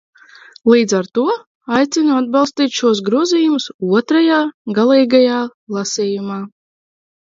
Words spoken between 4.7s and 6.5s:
galīgajā, lasījumā!